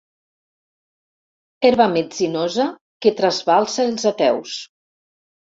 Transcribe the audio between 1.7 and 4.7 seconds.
metzinosa que trasbalsa els ateus.